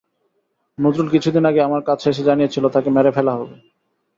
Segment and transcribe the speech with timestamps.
[0.77, 3.55] নজরুল কিছুদিন আগে আমার কাছে এসে জানিয়েছিল, তাকে মেরে ফেলা হবে।